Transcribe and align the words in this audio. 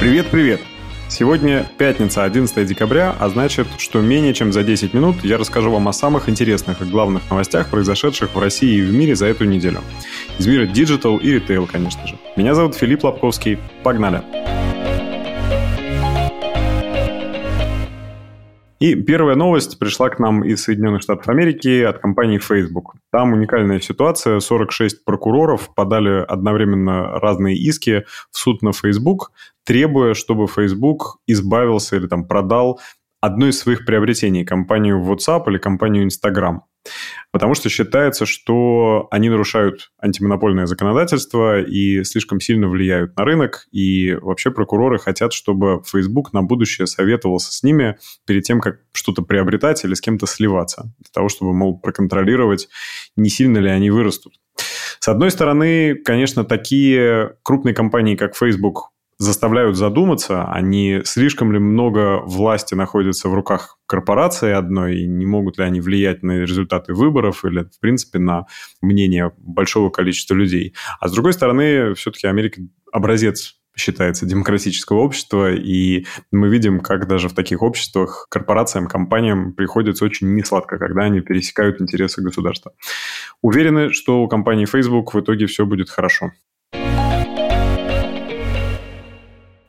Привет-привет! 0.00 0.60
Сегодня 1.08 1.66
пятница, 1.76 2.22
11 2.22 2.64
декабря, 2.68 3.16
а 3.18 3.28
значит, 3.28 3.66
что 3.78 4.00
менее 4.00 4.32
чем 4.32 4.52
за 4.52 4.62
10 4.62 4.94
минут 4.94 5.24
я 5.24 5.38
расскажу 5.38 5.72
вам 5.72 5.88
о 5.88 5.92
самых 5.92 6.28
интересных 6.28 6.80
и 6.80 6.84
главных 6.84 7.28
новостях, 7.28 7.68
произошедших 7.68 8.32
в 8.32 8.38
России 8.38 8.78
и 8.78 8.82
в 8.82 8.94
мире 8.94 9.16
за 9.16 9.26
эту 9.26 9.44
неделю. 9.44 9.80
Из 10.38 10.46
мира 10.46 10.66
digital 10.66 11.16
и 11.16 11.32
ритейл, 11.32 11.66
конечно 11.66 12.06
же. 12.06 12.14
Меня 12.36 12.54
зовут 12.54 12.76
Филипп 12.76 13.02
Лобковский. 13.02 13.58
Погнали! 13.82 14.22
И 18.78 18.94
первая 18.94 19.34
новость 19.34 19.80
пришла 19.80 20.08
к 20.08 20.20
нам 20.20 20.44
из 20.44 20.62
Соединенных 20.62 21.02
Штатов 21.02 21.28
Америки 21.28 21.82
от 21.82 21.98
компании 21.98 22.38
Facebook. 22.38 22.94
Там 23.10 23.32
уникальная 23.32 23.80
ситуация. 23.80 24.38
46 24.38 25.04
прокуроров 25.04 25.74
подали 25.74 26.24
одновременно 26.24 27.18
разные 27.18 27.56
иски 27.56 28.04
в 28.30 28.38
суд 28.38 28.62
на 28.62 28.72
Facebook, 28.72 29.32
требуя, 29.68 30.14
чтобы 30.14 30.46
Facebook 30.46 31.18
избавился 31.26 31.96
или 31.96 32.06
там 32.06 32.26
продал 32.26 32.80
одно 33.20 33.48
из 33.48 33.58
своих 33.58 33.84
приобретений, 33.84 34.42
компанию 34.42 34.98
WhatsApp 34.98 35.42
или 35.48 35.58
компанию 35.58 36.04
Instagram. 36.04 36.62
Потому 37.32 37.54
что 37.54 37.68
считается, 37.68 38.24
что 38.24 39.08
они 39.10 39.28
нарушают 39.28 39.90
антимонопольное 40.00 40.64
законодательство 40.64 41.60
и 41.60 42.02
слишком 42.04 42.40
сильно 42.40 42.66
влияют 42.66 43.14
на 43.18 43.26
рынок. 43.26 43.66
И 43.70 44.14
вообще 44.14 44.50
прокуроры 44.50 44.98
хотят, 44.98 45.34
чтобы 45.34 45.82
Facebook 45.84 46.32
на 46.32 46.40
будущее 46.42 46.86
советовался 46.86 47.52
с 47.52 47.62
ними 47.62 47.98
перед 48.26 48.44
тем, 48.44 48.60
как 48.60 48.78
что-то 48.94 49.20
приобретать 49.20 49.84
или 49.84 49.92
с 49.92 50.00
кем-то 50.00 50.26
сливаться. 50.26 50.94
Для 50.98 51.10
того, 51.12 51.28
чтобы, 51.28 51.52
мол, 51.52 51.78
проконтролировать, 51.78 52.70
не 53.16 53.28
сильно 53.28 53.58
ли 53.58 53.68
они 53.68 53.90
вырастут. 53.90 54.32
С 54.98 55.08
одной 55.08 55.30
стороны, 55.30 55.94
конечно, 55.94 56.42
такие 56.44 57.34
крупные 57.42 57.74
компании, 57.74 58.16
как 58.16 58.34
Facebook, 58.34 58.92
заставляют 59.18 59.76
задуматься, 59.76 60.44
а 60.44 60.60
не 60.60 61.02
слишком 61.04 61.52
ли 61.52 61.58
много 61.58 62.20
власти 62.20 62.74
находится 62.74 63.28
в 63.28 63.34
руках 63.34 63.78
корпорации 63.86 64.52
одной, 64.52 65.00
и 65.00 65.06
не 65.06 65.26
могут 65.26 65.58
ли 65.58 65.64
они 65.64 65.80
влиять 65.80 66.22
на 66.22 66.38
результаты 66.38 66.94
выборов 66.94 67.44
или, 67.44 67.64
в 67.64 67.80
принципе, 67.80 68.20
на 68.20 68.46
мнение 68.80 69.32
большого 69.38 69.90
количества 69.90 70.34
людей. 70.34 70.74
А 71.00 71.08
с 71.08 71.12
другой 71.12 71.32
стороны, 71.32 71.94
все-таки 71.94 72.26
Америка 72.28 72.60
образец 72.92 73.56
считается 73.76 74.26
демократического 74.26 74.98
общества, 74.98 75.52
и 75.52 76.04
мы 76.30 76.48
видим, 76.48 76.80
как 76.80 77.06
даже 77.06 77.28
в 77.28 77.34
таких 77.34 77.62
обществах 77.62 78.26
корпорациям, 78.28 78.86
компаниям 78.86 79.52
приходится 79.52 80.04
очень 80.04 80.34
несладко, 80.34 80.78
когда 80.78 81.02
они 81.04 81.20
пересекают 81.20 81.80
интересы 81.80 82.22
государства. 82.22 82.72
Уверены, 83.40 83.92
что 83.92 84.22
у 84.22 84.28
компании 84.28 84.66
Facebook 84.66 85.14
в 85.14 85.20
итоге 85.20 85.46
все 85.46 85.64
будет 85.64 85.90
хорошо. 85.90 86.32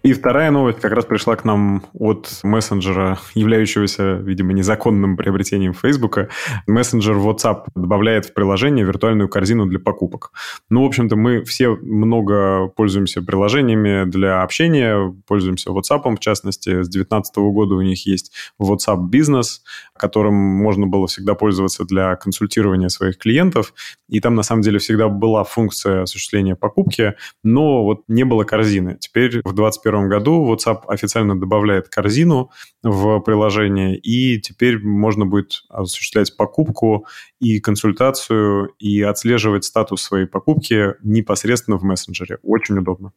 И 0.02 0.14
вторая 0.14 0.50
новость 0.50 0.80
как 0.80 0.94
раз 0.94 1.04
пришла 1.04 1.36
к 1.36 1.44
нам 1.44 1.84
от 1.94 2.40
мессенджера, 2.44 3.20
являющегося, 3.36 4.14
видимо, 4.14 4.54
незаконным 4.54 5.18
приобретением 5.18 5.74
Фейсбука. 5.74 6.30
Мессенджер 6.68 7.18
WhatsApp 7.18 7.66
добавляет 7.76 8.28
в 8.28 8.34
приложение 8.34 8.86
виртуальную 8.86 9.28
корзину 9.28 9.66
для 9.66 9.78
покупок. 9.78 10.32
Ну, 10.70 10.84
в 10.84 10.86
общем-то, 10.86 11.18
мы 11.18 11.44
все 11.44 11.72
много 11.72 12.68
пользуемся 12.70 13.22
приложениями 13.22 14.10
для 14.10 14.42
общения, 14.42 15.14
пользуемся 15.28 15.72
WhatsApp, 15.72 16.16
в 16.16 16.20
частности. 16.20 16.82
С 16.82 16.88
2019 16.88 17.36
года 17.36 17.76
у 17.76 17.82
них 17.82 18.06
есть 18.08 18.32
WhatsApp 18.58 19.10
Business, 19.12 19.60
которым 19.98 20.34
можно 20.34 20.88
было 20.88 21.08
всегда 21.08 21.36
пользоваться 21.36 21.84
для 21.84 22.16
консультирования 22.16 22.88
своих 22.88 23.18
клиентов. 23.18 23.74
И 24.08 24.22
там, 24.22 24.36
на 24.36 24.44
самом 24.44 24.62
деле, 24.62 24.80
всегда 24.80 25.10
была 25.10 25.44
функция 25.44 26.04
осуществления 26.04 26.56
покупки, 26.56 27.16
но 27.44 27.84
вот 27.84 28.04
не 28.08 28.24
было 28.24 28.46
корзины. 28.46 28.98
Теперь 28.98 29.42
в 29.44 29.54
2021 29.54 29.89
2021 29.92 30.10
году 30.10 30.54
WhatsApp 30.54 30.86
официально 30.88 31.40
добавляет 31.40 31.90
корзину 31.90 32.52
в 32.84 33.20
приложение, 33.20 33.98
и 33.98 34.40
теперь 34.40 34.80
можно 34.80 35.26
будет 35.26 35.64
осуществлять 35.70 36.36
покупку 36.38 37.06
и 37.40 37.60
консультацию, 37.60 38.74
и 38.80 39.02
отслеживать 39.02 39.66
статус 39.66 40.02
своей 40.02 40.26
покупки 40.26 40.96
непосредственно 41.04 41.78
в 41.78 41.84
мессенджере. 41.84 42.38
Очень 42.44 42.78
удобно. 42.78 43.14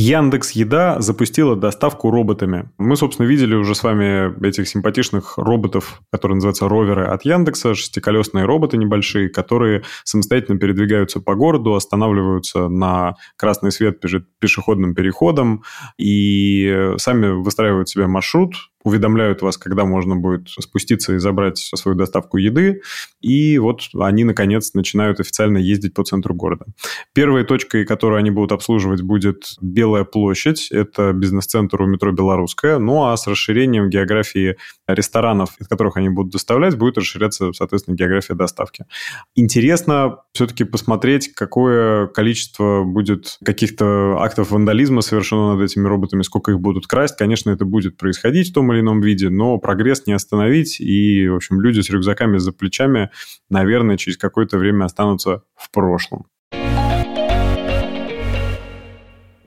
Яндекс 0.00 0.52
Еда 0.52 1.00
запустила 1.00 1.56
доставку 1.56 2.12
роботами. 2.12 2.70
Мы, 2.78 2.94
собственно, 2.94 3.26
видели 3.26 3.56
уже 3.56 3.74
с 3.74 3.82
вами 3.82 4.32
этих 4.46 4.68
симпатичных 4.68 5.38
роботов, 5.38 6.02
которые 6.12 6.36
называются 6.36 6.68
роверы 6.68 7.06
от 7.06 7.24
Яндекса, 7.24 7.74
шестиколесные 7.74 8.44
роботы 8.44 8.76
небольшие, 8.76 9.28
которые 9.28 9.82
самостоятельно 10.04 10.56
передвигаются 10.56 11.18
по 11.18 11.34
городу, 11.34 11.74
останавливаются 11.74 12.68
на 12.68 13.16
красный 13.34 13.72
свет 13.72 14.00
пешеходным 14.38 14.94
переходом 14.94 15.64
и 15.98 16.92
сами 16.98 17.30
выстраивают 17.30 17.88
себе 17.88 18.06
маршрут, 18.06 18.54
уведомляют 18.84 19.42
вас, 19.42 19.58
когда 19.58 19.84
можно 19.84 20.16
будет 20.16 20.48
спуститься 20.48 21.14
и 21.14 21.18
забрать 21.18 21.58
свою 21.58 21.96
доставку 21.96 22.36
еды, 22.36 22.80
и 23.20 23.58
вот 23.58 23.82
они, 23.98 24.24
наконец, 24.24 24.72
начинают 24.74 25.20
официально 25.20 25.58
ездить 25.58 25.94
по 25.94 26.04
центру 26.04 26.34
города. 26.34 26.66
Первой 27.12 27.44
точкой, 27.44 27.84
которую 27.84 28.18
они 28.18 28.30
будут 28.30 28.52
обслуживать, 28.52 29.02
будет 29.02 29.44
Белая 29.60 30.04
площадь, 30.04 30.68
это 30.70 31.12
бизнес-центр 31.12 31.82
у 31.82 31.86
метро 31.86 32.12
Белорусская, 32.12 32.78
ну 32.78 33.06
а 33.06 33.16
с 33.16 33.26
расширением 33.26 33.90
географии 33.90 34.56
ресторанов, 34.86 35.50
из 35.60 35.66
которых 35.66 35.96
они 35.96 36.08
будут 36.08 36.32
доставлять, 36.32 36.76
будет 36.76 36.98
расширяться, 36.98 37.52
соответственно, 37.52 37.96
география 37.96 38.34
доставки. 38.34 38.86
Интересно 39.34 40.18
все-таки 40.32 40.64
посмотреть, 40.64 41.34
какое 41.34 42.06
количество 42.06 42.84
будет 42.84 43.38
каких-то 43.44 44.18
актов 44.20 44.50
вандализма 44.50 45.00
совершено 45.00 45.54
над 45.56 45.64
этими 45.64 45.86
роботами, 45.86 46.22
сколько 46.22 46.52
их 46.52 46.60
будут 46.60 46.86
красть. 46.86 47.16
Конечно, 47.16 47.50
это 47.50 47.64
будет 47.64 47.96
происходить 47.96 48.50
в 48.50 48.52
том 48.54 48.67
или 48.72 48.80
ином 48.80 49.00
виде, 49.00 49.28
но 49.28 49.58
прогресс 49.58 50.06
не 50.06 50.12
остановить, 50.12 50.80
и, 50.80 51.28
в 51.28 51.36
общем, 51.36 51.60
люди 51.60 51.80
с 51.80 51.90
рюкзаками 51.90 52.38
за 52.38 52.52
плечами, 52.52 53.10
наверное, 53.48 53.96
через 53.96 54.16
какое-то 54.16 54.58
время 54.58 54.84
останутся 54.84 55.42
в 55.54 55.70
прошлом. 55.70 56.26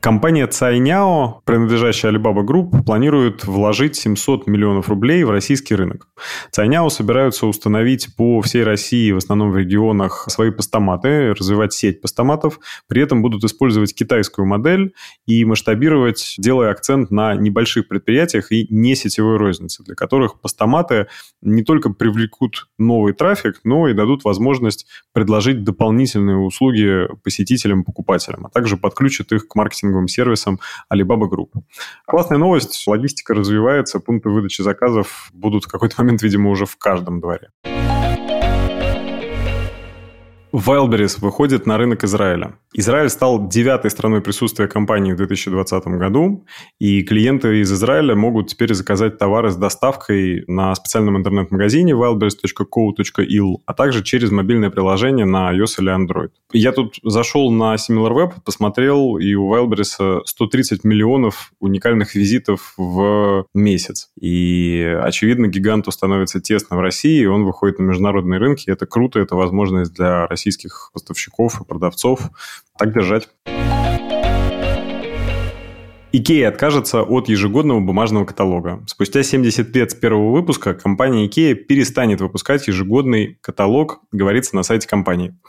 Компания 0.02 0.48
Цайняо, 0.48 1.42
принадлежащая 1.46 2.12
Alibaba 2.12 2.44
Group, 2.44 2.84
планирует 2.84 3.46
вложить 3.46 3.96
700 3.96 4.48
миллионов 4.48 4.90
рублей 4.90 5.24
в 5.24 5.30
российский 5.30 5.76
рынок. 5.76 6.08
Цайняо 6.50 6.90
собираются 6.90 7.46
установить 7.46 8.16
по 8.16 8.42
всей 8.42 8.64
России, 8.64 9.12
в 9.12 9.18
основном 9.18 9.52
в 9.52 9.58
регионах, 9.58 10.26
свои 10.28 10.50
постаматы, 10.50 11.36
развивать 11.36 11.74
сеть 11.74 12.02
постаматов, 12.02 12.60
при 12.88 13.04
этом 13.04 13.22
будут 13.22 13.44
использовать 13.44 13.94
китайскую 13.94 14.48
модель 14.48 14.96
и 15.28 15.46
масштабировать, 15.46 16.34
делая 16.40 16.72
акцент 16.72 17.12
на 17.12 17.36
небольших 17.36 17.88
предприятиях 17.88 18.52
и 18.52 18.66
не 18.72 18.96
сетевой 18.96 19.38
рознице, 19.38 19.84
для 19.84 19.94
которых 19.94 20.42
постаматы 20.42 21.10
не 21.44 21.64
только 21.64 21.92
привлекут 21.92 22.70
новый 22.80 23.14
трафик, 23.14 23.60
но 23.64 23.88
и 23.88 23.94
дадут 23.94 24.24
возможность 24.24 24.88
предложить 25.14 25.64
дополнительные 25.64 26.38
услуги 26.38 27.08
посетителям, 27.24 27.84
покупателям, 27.84 28.48
а 28.48 28.50
также 28.50 28.78
подключат 28.78 29.32
их 29.32 29.48
к 29.48 29.56
маркетингу 29.56 29.91
маркетинговым 29.92 30.08
сервисом 30.08 30.60
Alibaba 30.94 31.30
Group. 31.30 31.50
Классная 32.06 32.38
новость, 32.38 32.88
логистика 32.88 33.34
развивается, 33.34 34.00
пункты 34.00 34.30
выдачи 34.30 34.62
заказов 34.62 35.30
будут 35.34 35.66
в 35.66 35.68
какой-то 35.68 35.96
момент, 36.00 36.22
видимо, 36.22 36.50
уже 36.50 36.66
в 36.66 36.78
каждом 36.78 37.20
дворе. 37.20 37.50
Wildberries 40.54 41.20
выходит 41.22 41.66
на 41.66 41.78
рынок 41.78 42.04
Израиля. 42.04 42.56
Израиль 42.74 43.10
стал 43.10 43.48
девятой 43.48 43.92
страной 43.92 44.22
присутствия 44.22 44.68
компании 44.68 45.14
в 45.14 45.18
2020 45.18 45.86
году, 45.88 46.46
и 46.80 47.04
клиенты 47.04 47.62
из 47.62 47.72
Израиля 47.72 48.16
могут 48.16 48.48
теперь 48.48 48.74
заказать 48.74 49.18
товары 49.18 49.52
с 49.52 49.56
доставкой 49.56 50.44
на 50.48 50.74
специальном 50.76 51.18
интернет-магазине 51.18 51.94
wildberries.co.il, 51.94 53.56
а 53.66 53.74
также 53.74 54.04
через 54.04 54.32
мобильное 54.32 54.70
приложение 54.70 55.26
на 55.26 55.54
iOS 55.54 55.76
или 55.80 55.94
Android. 55.94 56.32
Я 56.54 56.72
тут 56.72 56.96
зашел 57.04 57.52
на 57.52 57.76
SimilarWeb, 57.76 58.34
посмотрел, 58.46 59.18
и 59.18 59.34
у 59.36 59.54
Wildberries 59.54 60.22
130 60.26 60.84
миллионов 60.84 61.54
уникальных 61.60 62.16
визитов 62.16 62.74
в 62.78 63.46
месяц. 63.54 64.10
И, 64.20 64.98
очевидно, 65.02 65.48
гиганту 65.48 65.92
становится 65.92 66.42
тесно 66.42 66.78
в 66.78 66.82
России, 66.82 67.22
и 67.22 67.26
он 67.26 67.46
выходит 67.46 67.80
на 67.80 67.84
международные 67.84 68.40
рынки. 68.40 68.70
Это 68.70 68.86
круто, 68.86 69.20
это 69.20 69.36
возможность 69.36 69.94
для 69.94 70.28
России 70.28 70.41
российских 70.42 70.90
поставщиков 70.94 71.62
и 71.62 71.64
продавцов. 71.64 72.32
Так 72.78 72.94
держать. 72.94 73.30
Икея 76.14 76.50
откажется 76.50 77.04
от 77.04 77.30
ежегодного 77.30 77.80
бумажного 77.80 78.26
каталога. 78.26 78.84
Спустя 78.86 79.24
70 79.24 79.74
лет 79.74 79.92
с 79.92 79.96
первого 79.96 80.32
выпуска 80.32 80.74
компания 80.74 81.26
Икея 81.26 81.56
перестанет 81.56 82.20
выпускать 82.20 82.68
ежегодный 82.68 83.38
каталог, 83.40 84.02
говорится 84.12 84.58
на 84.58 84.64
сайте 84.64 84.90
компании. 84.90 85.40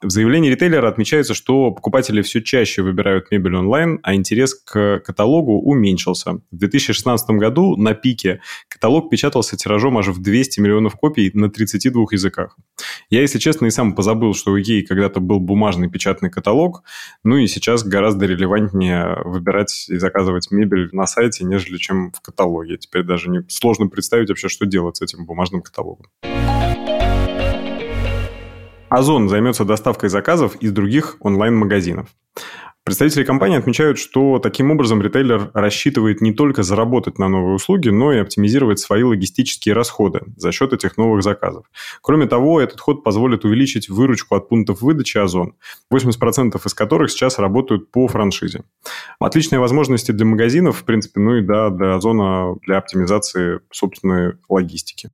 В 0.00 0.10
заявлении 0.10 0.48
ритейлера 0.48 0.86
отмечается, 0.86 1.34
что 1.34 1.72
покупатели 1.72 2.22
все 2.22 2.40
чаще 2.40 2.82
выбирают 2.82 3.32
мебель 3.32 3.56
онлайн, 3.56 3.98
а 4.04 4.14
интерес 4.14 4.54
к 4.54 5.00
каталогу 5.00 5.60
уменьшился. 5.60 6.34
В 6.52 6.56
2016 6.56 7.30
году 7.30 7.76
на 7.76 7.94
пике 7.94 8.40
каталог 8.68 9.10
печатался 9.10 9.56
тиражом 9.56 9.98
аж 9.98 10.06
в 10.06 10.22
200 10.22 10.60
миллионов 10.60 10.94
копий 10.94 11.32
на 11.34 11.50
32 11.50 12.04
языках. 12.12 12.56
Я, 13.10 13.22
если 13.22 13.40
честно, 13.40 13.66
и 13.66 13.70
сам 13.70 13.96
позабыл, 13.96 14.34
что 14.34 14.52
у 14.52 14.60
Икеи 14.60 14.82
когда-то 14.82 15.18
был 15.18 15.40
бумажный 15.40 15.90
печатный 15.90 16.30
каталог, 16.30 16.84
ну 17.24 17.38
и 17.38 17.48
сейчас 17.48 17.82
гораздо 17.82 18.26
релевантнее 18.26 19.20
выбирать 19.24 19.86
и 19.88 19.98
заказывать 20.12 20.50
мебель 20.50 20.90
на 20.92 21.06
сайте, 21.06 21.44
нежели 21.44 21.78
чем 21.78 22.12
в 22.12 22.20
каталоге. 22.20 22.76
Теперь 22.76 23.02
даже 23.02 23.30
не 23.30 23.44
сложно 23.48 23.88
представить 23.88 24.28
вообще, 24.28 24.48
что 24.48 24.66
делать 24.66 24.98
с 24.98 25.02
этим 25.02 25.24
бумажным 25.24 25.62
каталогом. 25.62 26.06
Озон 28.90 29.30
займется 29.30 29.64
доставкой 29.64 30.10
заказов 30.10 30.56
из 30.56 30.70
других 30.70 31.16
онлайн-магазинов. 31.20 32.10
Представители 32.84 33.22
компании 33.22 33.58
отмечают, 33.58 33.96
что 33.96 34.40
таким 34.40 34.72
образом 34.72 35.00
ритейлер 35.00 35.52
рассчитывает 35.54 36.20
не 36.20 36.32
только 36.32 36.64
заработать 36.64 37.16
на 37.16 37.28
новые 37.28 37.54
услуги, 37.54 37.90
но 37.90 38.12
и 38.12 38.18
оптимизировать 38.18 38.80
свои 38.80 39.04
логистические 39.04 39.76
расходы 39.76 40.22
за 40.36 40.50
счет 40.50 40.72
этих 40.72 40.96
новых 40.96 41.22
заказов. 41.22 41.64
Кроме 42.00 42.26
того, 42.26 42.60
этот 42.60 42.80
ход 42.80 43.04
позволит 43.04 43.44
увеличить 43.44 43.88
выручку 43.88 44.34
от 44.34 44.48
пунктов 44.48 44.82
выдачи 44.82 45.16
Озон, 45.16 45.54
80% 45.92 46.60
из 46.64 46.74
которых 46.74 47.12
сейчас 47.12 47.38
работают 47.38 47.92
по 47.92 48.08
франшизе. 48.08 48.64
Отличные 49.20 49.60
возможности 49.60 50.10
для 50.10 50.26
магазинов, 50.26 50.78
в 50.78 50.84
принципе, 50.84 51.20
ну 51.20 51.36
и 51.36 51.42
да, 51.42 51.70
для 51.70 51.94
Озона 51.94 52.56
для 52.66 52.78
оптимизации 52.78 53.60
собственной 53.70 54.38
логистики. 54.48 55.10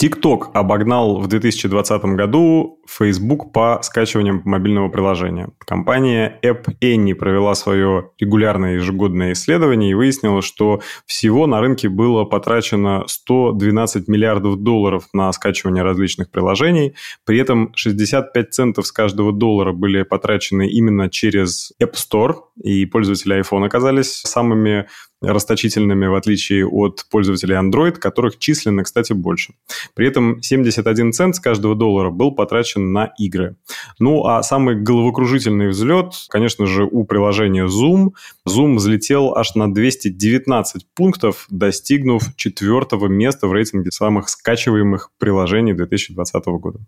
TikTok 0.00 0.52
обогнал 0.54 1.18
в 1.18 1.26
2020 1.26 2.04
году 2.04 2.78
Facebook 2.88 3.52
по 3.52 3.80
скачиваниям 3.82 4.42
мобильного 4.44 4.88
приложения. 4.88 5.48
Компания 5.58 6.38
App 6.44 6.66
Annie 6.80 7.16
провела 7.16 7.54
свое 7.56 8.10
регулярное 8.18 8.74
ежегодное 8.74 9.32
исследование 9.32 9.90
и 9.90 9.94
выяснила, 9.94 10.40
что 10.40 10.80
всего 11.04 11.48
на 11.48 11.60
рынке 11.60 11.88
было 11.88 12.24
потрачено 12.24 13.04
112 13.08 14.06
миллиардов 14.06 14.58
долларов 14.62 15.08
на 15.12 15.32
скачивание 15.32 15.82
различных 15.82 16.30
приложений. 16.30 16.94
При 17.24 17.40
этом 17.40 17.72
65 17.74 18.54
центов 18.54 18.86
с 18.86 18.92
каждого 18.92 19.32
доллара 19.32 19.72
были 19.72 20.04
потрачены 20.04 20.68
именно 20.68 21.10
через 21.10 21.72
App 21.82 21.94
Store, 21.94 22.36
и 22.62 22.86
пользователи 22.86 23.40
iPhone 23.40 23.66
оказались 23.66 24.12
самыми 24.12 24.86
расточительными, 25.20 26.06
в 26.06 26.14
отличие 26.14 26.66
от 26.66 27.06
пользователей 27.10 27.56
Android, 27.56 27.92
которых 27.92 28.38
численно, 28.38 28.84
кстати, 28.84 29.12
больше. 29.12 29.54
При 29.94 30.06
этом 30.06 30.40
71 30.42 31.12
цент 31.12 31.36
с 31.36 31.40
каждого 31.40 31.74
доллара 31.74 32.10
был 32.10 32.32
потрачен 32.32 32.92
на 32.92 33.12
игры. 33.18 33.56
Ну, 33.98 34.24
а 34.26 34.42
самый 34.42 34.76
головокружительный 34.76 35.68
взлет, 35.68 36.12
конечно 36.28 36.66
же, 36.66 36.84
у 36.84 37.04
приложения 37.04 37.66
Zoom. 37.66 38.10
Zoom 38.48 38.76
взлетел 38.76 39.34
аж 39.34 39.54
на 39.54 39.72
219 39.72 40.86
пунктов, 40.94 41.46
достигнув 41.50 42.22
четвертого 42.36 43.06
места 43.06 43.46
в 43.48 43.52
рейтинге 43.52 43.90
самых 43.90 44.28
скачиваемых 44.28 45.10
приложений 45.18 45.74
2020 45.74 46.46
года. 46.46 46.78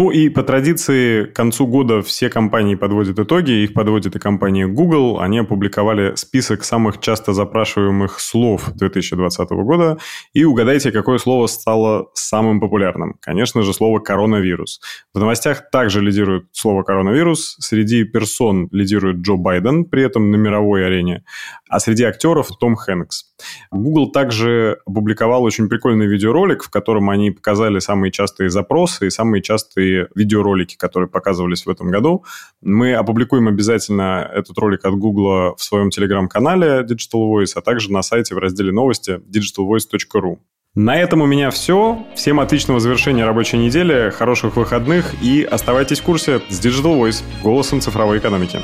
Ну 0.00 0.12
и 0.12 0.28
по 0.28 0.44
традиции 0.44 1.24
к 1.24 1.34
концу 1.34 1.66
года 1.66 2.02
все 2.02 2.30
компании 2.30 2.76
подводят 2.76 3.18
итоги, 3.18 3.64
их 3.64 3.74
подводит 3.74 4.14
и 4.14 4.20
компания 4.20 4.68
Google. 4.68 5.18
Они 5.18 5.38
опубликовали 5.38 6.14
список 6.14 6.62
самых 6.62 7.00
часто 7.00 7.32
запрашиваемых 7.32 8.20
слов 8.20 8.70
2020 8.76 9.50
года. 9.50 9.98
И 10.34 10.44
угадайте, 10.44 10.92
какое 10.92 11.18
слово 11.18 11.48
стало 11.48 12.10
самым 12.14 12.60
популярным. 12.60 13.16
Конечно 13.20 13.62
же, 13.62 13.74
слово 13.74 13.98
«коронавирус». 13.98 14.80
В 15.12 15.18
новостях 15.18 15.68
также 15.72 16.00
лидирует 16.00 16.44
слово 16.52 16.84
«коронавирус». 16.84 17.56
Среди 17.58 18.04
персон 18.04 18.68
лидирует 18.70 19.16
Джо 19.16 19.34
Байден, 19.34 19.84
при 19.84 20.04
этом 20.04 20.30
на 20.30 20.36
мировой 20.36 20.86
арене. 20.86 21.24
А 21.68 21.80
среди 21.80 22.04
актеров 22.04 22.50
Том 22.60 22.76
Хэнкс. 22.76 23.24
Google 23.72 24.12
также 24.12 24.78
опубликовал 24.86 25.42
очень 25.42 25.68
прикольный 25.68 26.06
видеоролик, 26.06 26.62
в 26.62 26.70
котором 26.70 27.10
они 27.10 27.32
показали 27.32 27.80
самые 27.80 28.12
частые 28.12 28.48
запросы 28.48 29.08
и 29.08 29.10
самые 29.10 29.42
частые 29.42 29.87
видеоролики, 30.14 30.76
которые 30.76 31.08
показывались 31.08 31.66
в 31.66 31.70
этом 31.70 31.90
году. 31.90 32.24
Мы 32.62 32.94
опубликуем 32.94 33.48
обязательно 33.48 34.30
этот 34.34 34.56
ролик 34.58 34.84
от 34.84 34.94
Google 34.94 35.54
в 35.56 35.62
своем 35.62 35.90
телеграм-канале 35.90 36.80
Digital 36.82 37.30
Voice, 37.30 37.52
а 37.54 37.60
также 37.60 37.92
на 37.92 38.02
сайте 38.02 38.34
в 38.34 38.38
разделе 38.38 38.72
новости 38.72 39.20
digitalvoice.ru. 39.28 40.38
На 40.74 40.96
этом 40.96 41.22
у 41.22 41.26
меня 41.26 41.50
все. 41.50 42.06
Всем 42.14 42.40
отличного 42.40 42.78
завершения 42.78 43.24
рабочей 43.24 43.58
недели, 43.58 44.10
хороших 44.10 44.56
выходных 44.56 45.14
и 45.22 45.42
оставайтесь 45.42 46.00
в 46.00 46.04
курсе 46.04 46.40
с 46.48 46.64
Digital 46.64 47.00
Voice, 47.00 47.22
голосом 47.42 47.80
цифровой 47.80 48.18
экономики. 48.18 48.60